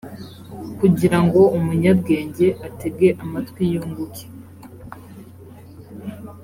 [0.79, 4.25] kugira ngo umunyabwenge atege amatwi yunguke